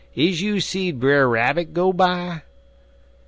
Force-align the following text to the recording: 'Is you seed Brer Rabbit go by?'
'Is 0.15 0.41
you 0.41 0.59
seed 0.59 0.99
Brer 0.99 1.29
Rabbit 1.29 1.75
go 1.75 1.93
by?' 1.93 2.41